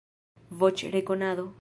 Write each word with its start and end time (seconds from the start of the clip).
Voĉrekonado 0.63 1.49